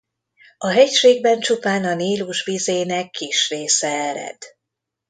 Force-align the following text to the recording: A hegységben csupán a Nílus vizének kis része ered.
A 0.57 0.67
hegységben 0.67 1.39
csupán 1.39 1.83
a 1.85 1.95
Nílus 1.95 2.43
vizének 2.43 3.09
kis 3.09 3.49
része 3.49 3.87
ered. 3.87 4.37